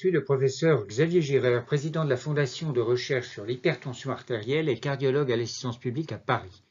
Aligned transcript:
suis 0.00 0.10
le 0.10 0.24
professeur 0.24 0.86
Xavier 0.86 1.20
Girard, 1.20 1.66
président 1.66 2.06
de 2.06 2.08
la 2.08 2.16
Fondation 2.16 2.72
de 2.72 2.80
recherche 2.80 3.28
sur 3.28 3.44
l'hypertension 3.44 4.10
artérielle 4.10 4.70
et 4.70 4.80
cardiologue 4.80 5.30
à 5.30 5.36
l'assistance 5.36 5.78
publique 5.78 6.10
à 6.10 6.16
Paris. 6.16 6.62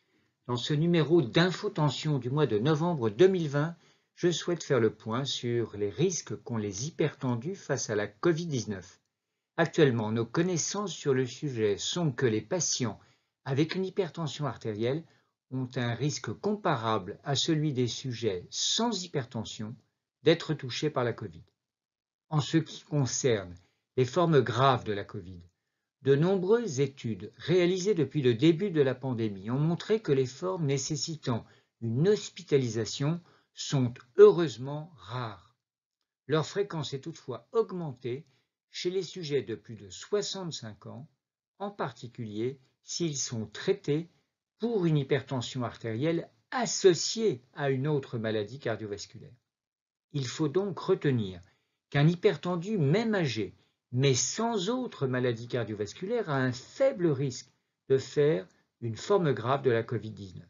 Dans 0.47 0.55
ce 0.55 0.73
numéro 0.73 1.21
d'infotension 1.21 2.17
du 2.17 2.31
mois 2.31 2.47
de 2.47 2.57
novembre 2.57 3.11
2020, 3.11 3.75
je 4.15 4.31
souhaite 4.31 4.63
faire 4.63 4.79
le 4.79 4.89
point 4.89 5.25
sur 5.25 5.77
les 5.77 5.91
risques 5.91 6.41
qu'ont 6.41 6.57
les 6.57 6.87
hypertendus 6.87 7.53
face 7.53 7.91
à 7.91 7.95
la 7.95 8.07
Covid-19. 8.07 8.81
Actuellement, 9.57 10.11
nos 10.11 10.25
connaissances 10.25 10.93
sur 10.93 11.13
le 11.13 11.27
sujet 11.27 11.77
sont 11.77 12.11
que 12.11 12.25
les 12.25 12.41
patients 12.41 12.99
avec 13.45 13.75
une 13.75 13.85
hypertension 13.85 14.47
artérielle 14.47 15.03
ont 15.51 15.69
un 15.75 15.93
risque 15.93 16.33
comparable 16.33 17.19
à 17.23 17.35
celui 17.35 17.73
des 17.73 17.87
sujets 17.87 18.47
sans 18.49 19.03
hypertension 19.03 19.75
d'être 20.23 20.55
touchés 20.55 20.89
par 20.89 21.03
la 21.03 21.13
Covid. 21.13 21.43
En 22.29 22.41
ce 22.41 22.57
qui 22.57 22.83
concerne 22.83 23.55
les 23.97 24.05
formes 24.05 24.41
graves 24.41 24.83
de 24.83 24.93
la 24.93 25.03
Covid, 25.03 25.41
de 26.03 26.15
nombreuses 26.15 26.79
études 26.79 27.33
réalisées 27.37 27.95
depuis 27.95 28.21
le 28.21 28.35
début 28.35 28.69
de 28.69 28.81
la 28.81 28.93
pandémie 28.93 29.49
ont 29.49 29.57
montré 29.57 29.99
que 29.99 30.11
les 30.11 30.27
formes 30.27 30.67
nécessitant 30.67 31.43
une 31.81 32.07
hospitalisation 32.07 33.19
sont 33.53 33.93
heureusement 34.17 34.93
rares. 34.95 35.57
Leur 36.27 36.45
fréquence 36.45 36.93
est 36.93 37.01
toutefois 37.01 37.47
augmentée 37.51 38.27
chez 38.69 38.91
les 38.91 39.03
sujets 39.03 39.41
de 39.41 39.55
plus 39.55 39.75
de 39.75 39.89
65 39.89 40.85
ans, 40.85 41.09
en 41.57 41.71
particulier 41.71 42.59
s'ils 42.83 43.17
sont 43.17 43.47
traités 43.47 44.07
pour 44.59 44.85
une 44.85 44.97
hypertension 44.97 45.63
artérielle 45.63 46.29
associée 46.51 47.41
à 47.53 47.71
une 47.71 47.87
autre 47.87 48.19
maladie 48.19 48.59
cardiovasculaire. 48.59 49.33
Il 50.11 50.27
faut 50.27 50.47
donc 50.47 50.77
retenir 50.77 51.41
qu'un 51.89 52.07
hypertendu, 52.07 52.77
même 52.77 53.15
âgé, 53.15 53.55
mais 53.91 54.13
sans 54.13 54.69
autre 54.69 55.07
maladie 55.07 55.47
cardiovasculaire, 55.47 56.29
a 56.29 56.37
un 56.37 56.51
faible 56.51 57.07
risque 57.07 57.49
de 57.89 57.97
faire 57.97 58.47
une 58.81 58.97
forme 58.97 59.33
grave 59.33 59.63
de 59.63 59.71
la 59.71 59.83
Covid-19. 59.83 60.41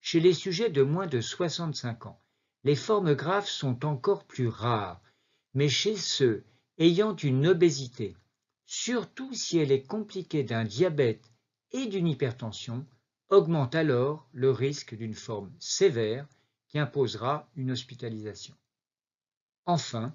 Chez 0.00 0.20
les 0.20 0.34
sujets 0.34 0.70
de 0.70 0.82
moins 0.82 1.06
de 1.06 1.20
65 1.20 2.06
ans, 2.06 2.20
les 2.64 2.76
formes 2.76 3.14
graves 3.14 3.48
sont 3.48 3.84
encore 3.84 4.24
plus 4.24 4.48
rares, 4.48 5.00
mais 5.54 5.68
chez 5.68 5.96
ceux 5.96 6.44
ayant 6.78 7.16
une 7.16 7.46
obésité, 7.46 8.16
surtout 8.66 9.32
si 9.34 9.58
elle 9.58 9.72
est 9.72 9.86
compliquée 9.86 10.44
d'un 10.44 10.64
diabète 10.64 11.32
et 11.72 11.86
d'une 11.86 12.06
hypertension, 12.06 12.86
augmente 13.30 13.74
alors 13.74 14.28
le 14.32 14.50
risque 14.50 14.94
d'une 14.94 15.14
forme 15.14 15.52
sévère 15.58 16.26
qui 16.68 16.78
imposera 16.78 17.48
une 17.56 17.70
hospitalisation. 17.70 18.54
Enfin, 19.68 20.14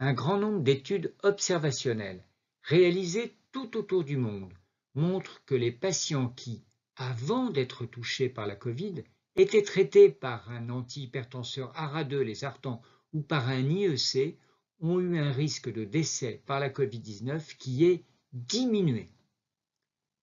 un 0.00 0.12
grand 0.12 0.38
nombre 0.38 0.64
d'études 0.64 1.14
observationnelles 1.22 2.26
réalisées 2.62 3.36
tout 3.52 3.76
autour 3.76 4.02
du 4.02 4.16
monde 4.16 4.52
montrent 4.96 5.40
que 5.44 5.54
les 5.54 5.70
patients 5.70 6.30
qui, 6.30 6.64
avant 6.96 7.48
d'être 7.50 7.86
touchés 7.86 8.28
par 8.28 8.48
la 8.48 8.56
Covid, 8.56 9.04
étaient 9.36 9.62
traités 9.62 10.08
par 10.08 10.50
un 10.50 10.68
antihypertenseur 10.68 11.72
ARA2, 11.74 12.16
les 12.22 12.42
Artans, 12.42 12.82
ou 13.12 13.22
par 13.22 13.48
un 13.48 13.60
IEC, 13.60 14.36
ont 14.80 14.98
eu 14.98 15.16
un 15.16 15.30
risque 15.30 15.72
de 15.72 15.84
décès 15.84 16.42
par 16.44 16.58
la 16.58 16.68
Covid-19 16.68 17.56
qui 17.56 17.84
est 17.84 18.04
diminué. 18.32 19.08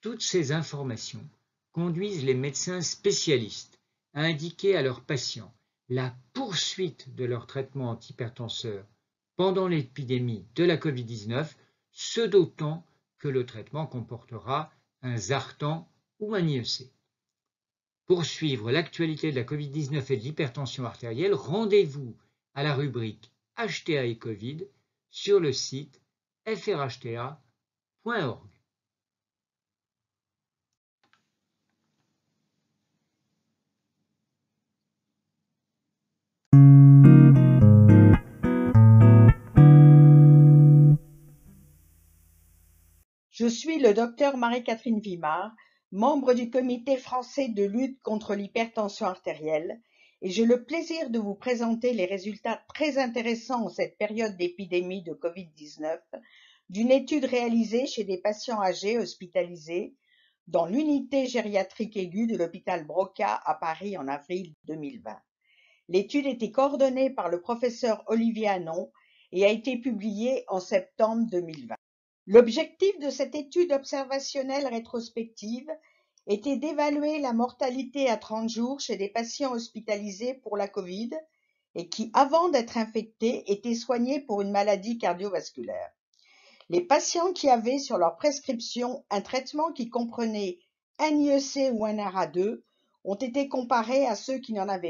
Toutes 0.02 0.22
ces 0.22 0.52
informations 0.52 1.26
conduisent 1.72 2.26
les 2.26 2.36
médecins 2.36 2.82
spécialistes 2.82 3.80
à 4.14 4.24
indiquer 4.24 4.76
à 4.76 4.82
leurs 4.82 5.06
patients 5.06 5.55
la 5.90 6.16
poursuite 6.34 7.14
de 7.16 7.26
leur 7.26 7.48
traitement 7.48 7.92
antihypertenseur 7.92 8.86
pendant 9.36 9.68
l'épidémie 9.68 10.46
de 10.56 10.64
la 10.64 10.78
Covid-19, 10.78 11.56
ce 11.92 12.22
d'autant 12.22 12.86
que 13.20 13.28
le 13.28 13.46
traitement 13.46 13.86
comportera 13.86 14.72
un 15.02 15.18
Zartan 15.18 15.90
ou 16.20 16.34
un 16.36 16.48
IEC. 16.48 16.92
Pour 18.06 18.26
suivre 18.26 18.72
l'actualité 18.72 19.32
de 19.32 19.36
la 19.36 19.44
Covid-19 19.44 20.14
et 20.14 20.18
de 20.18 20.24
l'hypertension 20.24 20.86
artérielle, 20.86 21.34
rendez-vous 21.34 22.16
à 22.54 22.64
la 22.64 22.74
rubrique 22.74 23.32
HTA 23.58 24.06
et 24.06 24.18
Covid 24.18 24.68
sur 25.10 25.40
le 25.40 25.54
site 25.54 26.02
frhta.org. 26.46 27.40
Je 43.38 43.48
suis 43.48 43.80
le 43.80 43.94
docteur 43.94 44.38
Marie-Catherine 44.38 45.02
Vimard, 45.02 45.52
membre 45.92 46.34
du 46.34 46.50
comité 46.50 46.96
français 46.96 47.50
de 47.50 47.66
lutte 47.66 48.02
contre 48.02 48.34
l'hypertension 48.34 49.08
artérielle, 49.08 49.82
et 50.22 50.30
j'ai 50.30 50.46
le 50.46 50.64
plaisir 50.64 51.10
de 51.10 51.20
vous 51.20 51.36
présenter 51.36 51.92
les 51.92 52.06
résultats 52.06 52.62
très 52.74 52.98
intéressants 52.98 53.66
en 53.66 53.70
cette 53.70 53.98
période 53.98 54.38
d'épidémie 54.38 55.04
de 55.04 55.12
Covid-19 55.12 56.00
d'une 56.70 56.92
étude 56.92 57.26
réalisée 57.26 57.88
chez 57.88 58.06
des 58.06 58.20
patients 58.20 58.62
âgés 58.62 58.98
hospitalisés 58.98 59.94
dans 60.48 60.66
l'unité 60.66 61.28
gériatrique 61.28 61.98
aiguë 61.98 62.28
de 62.28 62.38
l'hôpital 62.38 62.86
Broca 62.86 63.42
à 63.44 63.56
Paris 63.56 63.98
en 63.98 64.08
avril 64.08 64.56
2020. 64.64 65.14
L'étude 65.88 66.26
était 66.26 66.52
coordonnée 66.52 67.12
par 67.12 67.30
le 67.30 67.42
professeur 67.42 68.04
Olivier 68.08 68.48
Anon 68.48 68.92
et 69.32 69.46
a 69.46 69.50
été 69.50 69.78
publiée 69.78 70.44
en 70.48 70.60
septembre 70.60 71.28
2020. 71.30 71.76
L'objectif 72.28 72.98
de 73.00 73.12
cette 73.12 73.36
étude 73.36 73.72
observationnelle 73.72 74.66
rétrospective 74.66 75.70
était 76.26 76.58
d'évaluer 76.58 77.20
la 77.20 77.34
mortalité 77.34 78.10
à 78.10 78.18
30 78.18 78.50
jours 78.50 78.80
chez 78.80 78.98
des 78.98 79.10
patients 79.10 79.52
hospitalisés 79.52 80.34
pour 80.34 80.58
la 80.58 80.68
Covid 80.68 81.12
et 81.76 81.88
qui, 81.88 82.10
avant 82.14 82.50
d'être 82.50 82.78
infectés, 82.78 83.44
étaient 83.52 83.76
soignés 83.76 84.22
pour 84.22 84.42
une 84.42 84.52
maladie 84.52 84.98
cardiovasculaire. 84.98 85.92
Les 86.70 86.82
patients 86.82 87.32
qui 87.32 87.48
avaient 87.48 87.78
sur 87.78 88.00
leur 88.00 88.16
prescription 88.16 89.06
un 89.12 89.22
traitement 89.22 89.72
qui 89.72 89.90
comprenait 89.90 90.58
un 90.98 91.16
IEC 91.16 91.72
ou 91.74 91.86
un 91.86 91.98
ARA2 91.98 92.62
ont 93.04 93.16
été 93.16 93.50
comparés 93.50 94.08
à 94.08 94.16
ceux 94.16 94.40
qui 94.40 94.54
n'en 94.54 94.68
avaient 94.68 94.90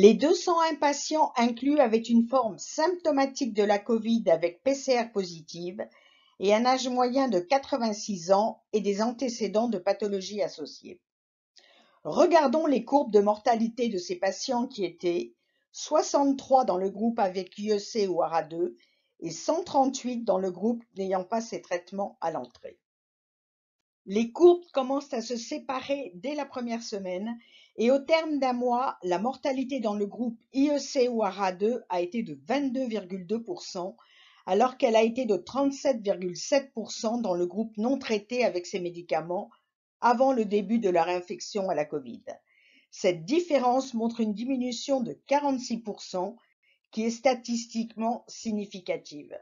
Les 0.00 0.14
201 0.14 0.76
patients 0.76 1.32
inclus 1.34 1.80
avaient 1.80 1.98
une 1.98 2.28
forme 2.28 2.56
symptomatique 2.56 3.52
de 3.52 3.64
la 3.64 3.80
Covid 3.80 4.30
avec 4.30 4.62
PCR 4.62 5.10
positive 5.12 5.84
et 6.38 6.54
un 6.54 6.64
âge 6.66 6.86
moyen 6.86 7.26
de 7.26 7.40
86 7.40 8.30
ans 8.30 8.62
et 8.72 8.80
des 8.80 9.02
antécédents 9.02 9.68
de 9.68 9.76
pathologies 9.76 10.40
associées. 10.40 11.00
Regardons 12.04 12.66
les 12.66 12.84
courbes 12.84 13.10
de 13.10 13.18
mortalité 13.18 13.88
de 13.88 13.98
ces 13.98 14.14
patients 14.14 14.68
qui 14.68 14.84
étaient 14.84 15.34
63 15.72 16.64
dans 16.64 16.78
le 16.78 16.90
groupe 16.90 17.18
avec 17.18 17.58
IEC 17.58 18.08
ou 18.08 18.22
ARA2 18.22 18.76
et 19.18 19.32
138 19.32 20.22
dans 20.22 20.38
le 20.38 20.52
groupe 20.52 20.84
n'ayant 20.96 21.24
pas 21.24 21.40
ces 21.40 21.60
traitements 21.60 22.18
à 22.20 22.30
l'entrée. 22.30 22.78
Les 24.06 24.30
courbes 24.30 24.64
commencent 24.72 25.12
à 25.12 25.22
se 25.22 25.36
séparer 25.36 26.12
dès 26.14 26.36
la 26.36 26.46
première 26.46 26.84
semaine 26.84 27.36
et 27.78 27.92
au 27.92 28.00
terme 28.00 28.40
d'un 28.40 28.52
mois, 28.52 28.98
la 29.04 29.20
mortalité 29.20 29.78
dans 29.78 29.94
le 29.94 30.06
groupe 30.06 30.36
IEC 30.52 31.08
ou 31.10 31.22
ARA2 31.22 31.82
a 31.88 32.00
été 32.00 32.24
de 32.24 32.34
22,2%, 32.34 33.94
alors 34.46 34.76
qu'elle 34.76 34.96
a 34.96 35.02
été 35.02 35.26
de 35.26 35.36
37,7% 35.36 37.22
dans 37.22 37.34
le 37.34 37.46
groupe 37.46 37.76
non 37.76 37.96
traité 37.96 38.44
avec 38.44 38.66
ces 38.66 38.80
médicaments 38.80 39.48
avant 40.00 40.32
le 40.32 40.44
début 40.44 40.80
de 40.80 40.90
leur 40.90 41.06
infection 41.06 41.70
à 41.70 41.76
la 41.76 41.84
Covid. 41.84 42.24
Cette 42.90 43.24
différence 43.24 43.94
montre 43.94 44.20
une 44.20 44.34
diminution 44.34 45.00
de 45.00 45.16
46% 45.28 46.34
qui 46.90 47.04
est 47.04 47.10
statistiquement 47.10 48.24
significative. 48.26 49.38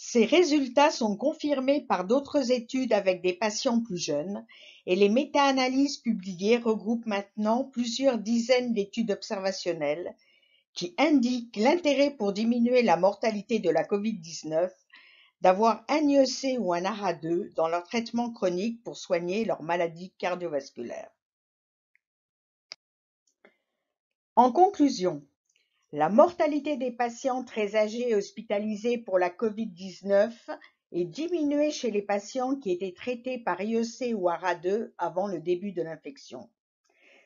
Ces 0.00 0.26
résultats 0.26 0.92
sont 0.92 1.16
confirmés 1.16 1.80
par 1.80 2.04
d'autres 2.04 2.52
études 2.52 2.92
avec 2.92 3.20
des 3.20 3.32
patients 3.32 3.82
plus 3.82 3.98
jeunes 3.98 4.46
et 4.86 4.94
les 4.94 5.08
méta-analyses 5.08 5.96
publiées 5.98 6.56
regroupent 6.56 7.06
maintenant 7.06 7.64
plusieurs 7.64 8.16
dizaines 8.16 8.72
d'études 8.72 9.10
observationnelles 9.10 10.14
qui 10.72 10.94
indiquent 10.98 11.56
l'intérêt 11.56 12.12
pour 12.12 12.32
diminuer 12.32 12.82
la 12.82 12.96
mortalité 12.96 13.58
de 13.58 13.70
la 13.70 13.82
Covid-19 13.82 14.70
d'avoir 15.40 15.84
un 15.88 16.08
IEC 16.08 16.60
ou 16.60 16.72
un 16.72 16.82
ARA2 16.82 17.52
dans 17.54 17.66
leur 17.66 17.82
traitement 17.82 18.30
chronique 18.32 18.80
pour 18.84 18.96
soigner 18.96 19.44
leur 19.44 19.64
maladie 19.64 20.12
cardiovasculaire. 20.16 21.10
En 24.36 24.52
conclusion, 24.52 25.26
la 25.92 26.10
mortalité 26.10 26.76
des 26.76 26.90
patients 26.90 27.44
très 27.44 27.74
âgés 27.74 28.14
hospitalisés 28.14 28.98
pour 28.98 29.18
la 29.18 29.30
Covid-19 29.30 30.30
est 30.92 31.04
diminuée 31.06 31.70
chez 31.70 31.90
les 31.90 32.02
patients 32.02 32.56
qui 32.56 32.72
étaient 32.72 32.92
traités 32.92 33.38
par 33.38 33.62
IEC 33.62 34.14
ou 34.14 34.28
ARA2 34.28 34.92
avant 34.98 35.28
le 35.28 35.40
début 35.40 35.72
de 35.72 35.80
l'infection. 35.80 36.50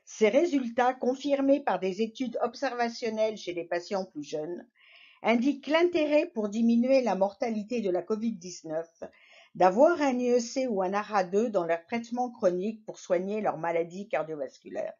Ces 0.05 0.29
résultats, 0.29 0.95
confirmés 0.95 1.59
par 1.59 1.81
des 1.81 2.03
études 2.03 2.39
observationnelles 2.41 3.37
chez 3.37 3.53
les 3.53 3.65
patients 3.65 4.05
plus 4.05 4.23
jeunes, 4.23 4.65
indique 5.25 5.67
l'intérêt 5.67 6.27
pour 6.27 6.49
diminuer 6.49 7.03
la 7.03 7.17
mortalité 7.17 7.81
de 7.81 7.91
la 7.91 8.03
Covid-19 8.03 8.85
d'avoir 9.57 10.01
un 10.01 10.17
IEC 10.17 10.69
ou 10.71 10.83
un 10.83 10.93
ARA2 10.93 11.49
dans 11.49 11.65
leur 11.65 11.85
traitement 11.87 12.31
chronique 12.31 12.85
pour 12.87 13.01
soigner 13.01 13.41
leur 13.41 13.59
maladie 13.59 14.09
cardiovasculaire. 14.09 14.95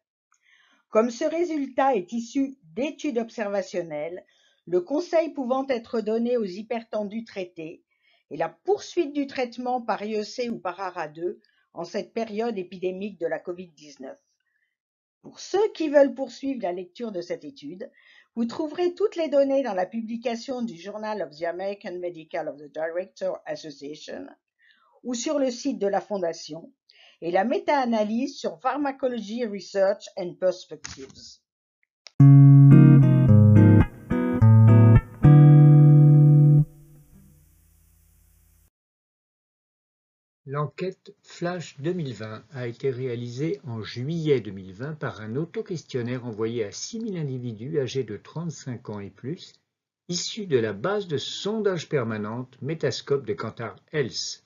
Comme 0.93 1.09
ce 1.09 1.23
résultat 1.25 1.95
est 1.95 2.13
issu 2.13 2.59
d'études 2.75 3.17
observationnelles, 3.17 4.23
le 4.67 4.79
conseil 4.79 5.31
pouvant 5.31 5.65
être 5.67 6.01
donné 6.01 6.37
aux 6.37 6.45
hypertendus 6.45 7.23
traités 7.23 7.83
et 8.29 8.37
la 8.37 8.49
poursuite 8.49 9.11
du 9.11 9.25
traitement 9.25 9.81
par 9.81 10.03
IEC 10.03 10.51
ou 10.51 10.59
par 10.59 10.77
ARA2 10.77 11.39
en 11.73 11.83
cette 11.83 12.13
période 12.13 12.59
épidémique 12.59 13.19
de 13.19 13.25
la 13.25 13.39
Covid-19. 13.39 14.15
Pour 15.23 15.39
ceux 15.39 15.67
qui 15.73 15.89
veulent 15.89 16.13
poursuivre 16.13 16.61
la 16.61 16.73
lecture 16.73 17.11
de 17.11 17.21
cette 17.21 17.43
étude, 17.43 17.89
vous 18.35 18.45
trouverez 18.45 18.93
toutes 18.93 19.15
les 19.15 19.29
données 19.29 19.63
dans 19.63 19.73
la 19.73 19.87
publication 19.87 20.61
du 20.61 20.77
Journal 20.77 21.23
of 21.23 21.35
the 21.35 21.45
American 21.45 21.97
Medical 21.97 22.47
of 22.47 22.57
the 22.57 22.71
Director 22.71 23.39
Association 23.47 24.27
ou 25.01 25.15
sur 25.15 25.39
le 25.39 25.49
site 25.49 25.79
de 25.79 25.87
la 25.87 26.01
Fondation 26.01 26.71
et 27.23 27.31
la 27.31 27.45
méta-analyse 27.45 28.35
sur 28.37 28.59
Pharmacology 28.59 29.45
Research 29.45 30.09
and 30.17 30.33
Perspectives. 30.33 31.39
L'enquête 40.45 41.15
Flash 41.23 41.79
2020 41.79 42.43
a 42.51 42.67
été 42.67 42.89
réalisée 42.89 43.61
en 43.65 43.81
juillet 43.81 44.41
2020 44.41 44.95
par 44.95 45.21
un 45.21 45.37
auto-questionnaire 45.37 46.25
envoyé 46.25 46.65
à 46.65 46.73
6000 46.73 47.15
individus 47.15 47.79
âgés 47.79 48.03
de 48.03 48.17
35 48.17 48.89
ans 48.89 48.99
et 48.99 49.09
plus, 49.09 49.53
issus 50.09 50.45
de 50.45 50.57
la 50.57 50.73
base 50.73 51.07
de 51.07 51.17
sondage 51.17 51.87
permanente 51.87 52.57
Metascope 52.61 53.25
de 53.25 53.33
Kantar 53.33 53.77
Health. 53.93 54.42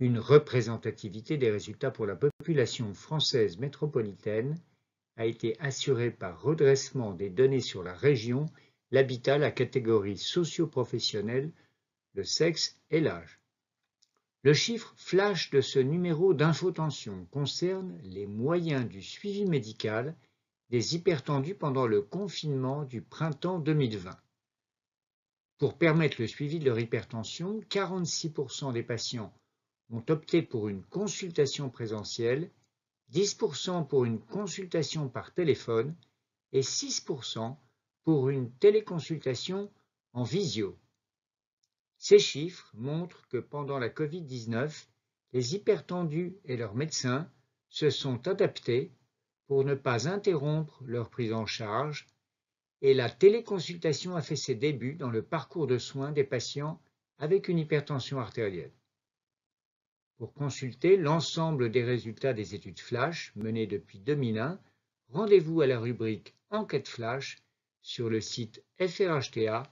Une 0.00 0.18
représentativité 0.18 1.36
des 1.36 1.52
résultats 1.52 1.92
pour 1.92 2.04
la 2.04 2.16
population 2.16 2.92
française 2.94 3.58
métropolitaine 3.58 4.58
a 5.16 5.24
été 5.24 5.56
assurée 5.60 6.10
par 6.10 6.42
redressement 6.42 7.12
des 7.12 7.30
données 7.30 7.60
sur 7.60 7.84
la 7.84 7.94
région, 7.94 8.46
l'habitat, 8.90 9.38
la 9.38 9.52
catégorie 9.52 10.18
socio-professionnelle, 10.18 11.52
le 12.14 12.24
sexe 12.24 12.76
et 12.90 13.00
l'âge. 13.00 13.40
Le 14.42 14.52
chiffre 14.52 14.92
flash 14.96 15.50
de 15.50 15.60
ce 15.60 15.78
numéro 15.78 16.34
d'infotension 16.34 17.26
concerne 17.30 17.96
les 18.02 18.26
moyens 18.26 18.88
du 18.88 19.00
suivi 19.00 19.44
médical 19.44 20.16
des 20.70 20.96
hypertendus 20.96 21.54
pendant 21.54 21.86
le 21.86 22.02
confinement 22.02 22.84
du 22.84 23.00
printemps 23.00 23.60
2020. 23.60 24.18
Pour 25.58 25.78
permettre 25.78 26.20
le 26.20 26.26
suivi 26.26 26.58
de 26.58 26.64
leur 26.64 26.80
hypertension, 26.80 27.60
46% 27.70 28.72
des 28.72 28.82
patients 28.82 29.32
ont 29.94 30.04
opté 30.08 30.42
pour 30.42 30.68
une 30.68 30.82
consultation 30.82 31.70
présentielle, 31.70 32.50
10% 33.12 33.86
pour 33.86 34.04
une 34.04 34.18
consultation 34.18 35.08
par 35.08 35.32
téléphone 35.32 35.94
et 36.52 36.62
6% 36.62 37.56
pour 38.02 38.28
une 38.28 38.50
téléconsultation 38.50 39.70
en 40.12 40.24
visio. 40.24 40.76
Ces 41.98 42.18
chiffres 42.18 42.70
montrent 42.74 43.26
que 43.28 43.38
pendant 43.38 43.78
la 43.78 43.88
Covid-19, 43.88 44.86
les 45.32 45.54
hypertendus 45.54 46.36
et 46.44 46.56
leurs 46.56 46.74
médecins 46.74 47.30
se 47.68 47.90
sont 47.90 48.26
adaptés 48.26 48.90
pour 49.46 49.64
ne 49.64 49.74
pas 49.74 50.08
interrompre 50.08 50.82
leur 50.84 51.08
prise 51.08 51.32
en 51.32 51.46
charge 51.46 52.08
et 52.82 52.94
la 52.94 53.10
téléconsultation 53.10 54.16
a 54.16 54.22
fait 54.22 54.36
ses 54.36 54.56
débuts 54.56 54.96
dans 54.96 55.10
le 55.10 55.22
parcours 55.22 55.66
de 55.66 55.78
soins 55.78 56.10
des 56.10 56.24
patients 56.24 56.80
avec 57.18 57.48
une 57.48 57.58
hypertension 57.58 58.18
artérielle. 58.18 58.72
Pour 60.16 60.32
consulter 60.32 60.96
l'ensemble 60.96 61.72
des 61.72 61.82
résultats 61.82 62.34
des 62.34 62.54
études 62.54 62.78
flash 62.78 63.32
menées 63.34 63.66
depuis 63.66 63.98
2001, 63.98 64.60
rendez-vous 65.08 65.60
à 65.60 65.66
la 65.66 65.80
rubrique 65.80 66.36
Enquête 66.50 66.86
flash 66.86 67.38
sur 67.82 68.08
le 68.08 68.20
site 68.20 68.62
frhta.org. 68.78 69.66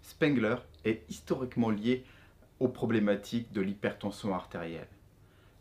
Spengler 0.00 0.56
est 0.86 1.04
historiquement 1.10 1.68
lié 1.68 2.04
aux 2.58 2.68
problématiques 2.68 3.52
de 3.52 3.60
l'hypertension 3.60 4.34
artérielle. 4.34 4.88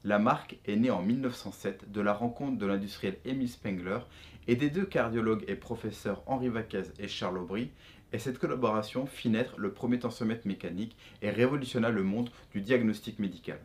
La 0.03 0.19
marque 0.19 0.57
est 0.65 0.75
née 0.75 0.91
en 0.91 1.01
1907 1.01 1.91
de 1.91 2.01
la 2.01 2.13
rencontre 2.13 2.57
de 2.57 2.65
l'industriel 2.65 3.17
Émile 3.25 3.49
Spengler 3.49 3.99
et 4.47 4.55
des 4.55 4.69
deux 4.69 4.85
cardiologues 4.85 5.44
et 5.47 5.55
professeurs 5.55 6.23
Henri 6.27 6.49
Vaquez 6.49 6.83
et 6.99 7.07
Charles 7.07 7.39
Aubry, 7.39 7.71
et 8.13 8.19
cette 8.19 8.39
collaboration 8.39 9.05
fit 9.05 9.29
naître 9.29 9.57
le 9.57 9.73
premier 9.73 9.99
tensiomètre 9.99 10.47
mécanique 10.47 10.95
et 11.21 11.29
révolutionna 11.29 11.89
le 11.89 12.03
monde 12.03 12.29
du 12.51 12.61
diagnostic 12.61 13.19
médical. 13.19 13.59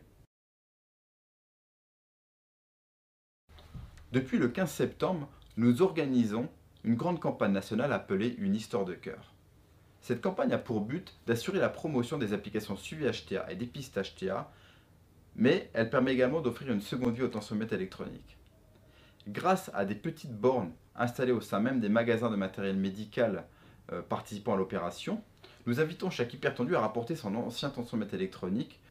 Depuis 4.11 4.37
le 4.37 4.49
15 4.49 4.69
septembre, 4.69 5.29
nous 5.55 5.81
organisons 5.81 6.49
une 6.83 6.95
grande 6.95 7.19
campagne 7.19 7.53
nationale 7.53 7.93
appelée 7.93 8.35
Une 8.37 8.55
histoire 8.55 8.85
de 8.85 8.93
cœur. 8.93 9.33
Cette 10.01 10.21
campagne 10.21 10.51
a 10.51 10.57
pour 10.57 10.81
but 10.81 11.15
d'assurer 11.25 11.59
la 11.59 11.69
promotion 11.69 12.17
des 12.17 12.33
applications 12.33 12.75
suivi 12.75 13.05
HTA 13.05 13.49
et 13.49 13.55
pistes 13.55 13.99
HTA, 14.01 14.51
mais 15.35 15.69
elle 15.73 15.89
permet 15.89 16.13
également 16.13 16.41
d'offrir 16.41 16.71
une 16.71 16.81
seconde 16.81 17.15
vie 17.15 17.23
au 17.23 17.27
tensiomètre 17.27 17.73
électronique. 17.73 18.37
Grâce 19.27 19.71
à 19.73 19.85
des 19.85 19.95
petites 19.95 20.35
bornes 20.35 20.71
installées 20.95 21.31
au 21.31 21.41
sein 21.41 21.59
même 21.59 21.79
des 21.79 21.89
magasins 21.89 22.29
de 22.29 22.35
matériel 22.35 22.75
médical 22.75 23.45
euh, 23.91 24.01
participant 24.01 24.53
à 24.53 24.57
l'opération, 24.57 25.23
nous 25.65 25.79
invitons 25.79 26.09
chaque 26.09 26.33
hypertendu 26.33 26.75
à 26.75 26.81
rapporter 26.81 27.15
son 27.15 27.35
ancien 27.35 27.69
tensiomètre 27.69 28.13
électronique. 28.13 28.81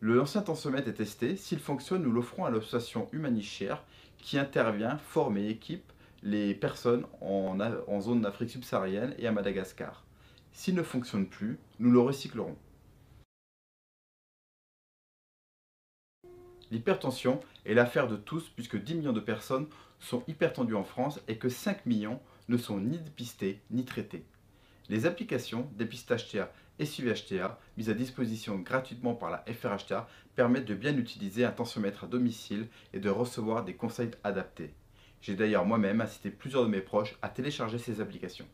Le 0.00 0.20
ancien 0.20 0.42
tensiomètre 0.42 0.88
est 0.88 0.94
testé, 0.94 1.36
s'il 1.36 1.58
fonctionne, 1.58 2.02
nous 2.02 2.12
l'offrons 2.12 2.44
à 2.44 2.50
l'association 2.50 3.08
Humanichère 3.12 3.82
qui 4.18 4.38
intervient, 4.38 4.98
forme 4.98 5.38
et 5.38 5.48
équipe 5.48 5.92
les 6.22 6.54
personnes 6.54 7.04
en, 7.20 7.58
en 7.60 8.00
zone 8.00 8.20
d'Afrique 8.20 8.50
subsaharienne 8.50 9.14
et 9.18 9.26
à 9.26 9.32
Madagascar. 9.32 10.04
S'il 10.52 10.74
ne 10.74 10.82
fonctionne 10.82 11.26
plus, 11.26 11.58
nous 11.80 11.90
le 11.90 12.00
recyclerons. 12.00 12.56
L'hypertension 16.76 17.40
est 17.64 17.72
l'affaire 17.72 18.06
de 18.06 18.16
tous 18.16 18.50
puisque 18.50 18.76
10 18.76 18.96
millions 18.96 19.14
de 19.14 19.20
personnes 19.20 19.66
sont 19.98 20.22
hypertendues 20.28 20.74
en 20.74 20.84
France 20.84 21.22
et 21.26 21.38
que 21.38 21.48
5 21.48 21.86
millions 21.86 22.20
ne 22.50 22.58
sont 22.58 22.78
ni 22.78 22.98
dépistées 22.98 23.62
ni 23.70 23.86
traitées. 23.86 24.26
Les 24.90 25.06
applications 25.06 25.70
dépistage 25.78 26.30
TA 26.30 26.52
et 26.78 26.84
suivi 26.84 27.10
HTA 27.10 27.58
mises 27.78 27.88
à 27.88 27.94
disposition 27.94 28.58
gratuitement 28.58 29.14
par 29.14 29.30
la 29.30 29.42
FRHTA 29.50 30.06
permettent 30.34 30.66
de 30.66 30.74
bien 30.74 30.94
utiliser 30.98 31.46
un 31.46 31.50
tensiomètre 31.50 32.04
à 32.04 32.08
domicile 32.08 32.68
et 32.92 33.00
de 33.00 33.08
recevoir 33.08 33.64
des 33.64 33.72
conseils 33.72 34.10
adaptés. 34.22 34.74
J'ai 35.22 35.34
d'ailleurs 35.34 35.64
moi-même 35.64 36.02
incité 36.02 36.28
plusieurs 36.28 36.64
de 36.64 36.68
mes 36.68 36.82
proches 36.82 37.16
à 37.22 37.30
télécharger 37.30 37.78
ces 37.78 38.02
applications. 38.02 38.46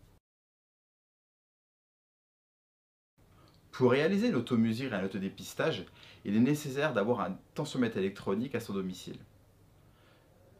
Pour 3.73 3.91
réaliser 3.91 4.31
l'automesure 4.31 4.93
et 4.93 4.97
un 4.97 5.05
autodépistage, 5.05 5.87
il 6.25 6.37
est 6.37 6.41
nécessaire 6.41 6.93
d'avoir 6.93 7.21
un 7.21 7.37
tensiomètre 7.55 7.97
électronique 7.97 8.55
à 8.55 8.61
son 8.61 8.75
domicile. 8.75 9.19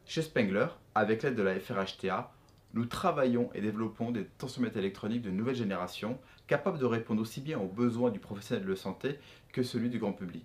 Chez 0.07 0.23
Spengler, 0.23 0.67
avec 0.95 1.23
l'aide 1.23 1.37
de 1.37 1.43
la 1.43 1.59
FRHTA, 1.59 2.33
nous 2.75 2.87
travaillons 2.87 3.51
et 3.55 3.61
développons 3.61 4.11
des 4.11 4.25
tensiomètres 4.25 4.79
électroniques 4.79 5.23
de 5.23 5.31
nouvelle 5.31 5.55
génération 5.55 6.19
capables 6.47 6.79
de 6.79 6.87
répondre 6.87 7.23
aussi 7.23 7.41
bien 7.41 7.59
aux 7.59 7.69
besoins 7.69 8.11
du 8.11 8.19
professionnel 8.19 8.67
de 8.67 8.75
santé 8.75 9.19
que 9.53 9.63
celui 9.63 9.91
du 9.91 9.99
grand 9.99 10.13
public. 10.13 10.45